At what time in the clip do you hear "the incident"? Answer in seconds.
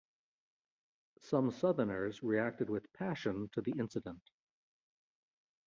3.61-4.31